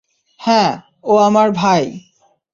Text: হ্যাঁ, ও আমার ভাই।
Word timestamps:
হ্যাঁ, 0.39 0.71
ও 1.03 1.13
আমার 1.17 1.47
ভাই। 1.51 1.83